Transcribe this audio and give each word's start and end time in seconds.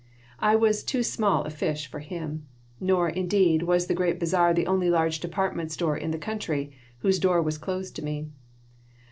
I 0.39 0.55
was 0.55 0.83
too 0.83 1.03
small 1.03 1.43
a 1.43 1.51
fish 1.51 1.85
for 1.85 1.99
him. 1.99 2.47
Nor, 2.79 3.07
indeed, 3.07 3.61
was 3.61 3.85
the 3.85 3.93
Great 3.93 4.19
Bazar 4.19 4.51
the 4.51 4.65
only 4.65 4.89
large 4.89 5.19
department 5.19 5.71
store 5.71 5.95
in 5.95 6.09
the 6.09 6.17
country 6.17 6.73
whose 7.01 7.19
door 7.19 7.39
was 7.39 7.59
closed 7.59 7.95
to 7.97 8.01
me. 8.03 8.31